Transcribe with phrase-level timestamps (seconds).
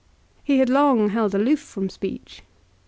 [0.43, 2.41] He had long held aloof from speech.